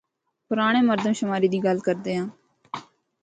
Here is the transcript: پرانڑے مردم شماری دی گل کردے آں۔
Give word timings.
پرانڑے 0.47 0.81
مردم 0.89 1.13
شماری 1.19 1.47
دی 1.53 1.59
گل 1.65 1.77
کردے 1.87 2.13
آں۔ 2.21 2.27